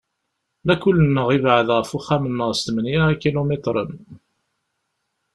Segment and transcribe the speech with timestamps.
[0.67, 3.91] Lakul-nneɣ yebɛed ɣef uxxam-nneɣ s tmanya ikilumitren.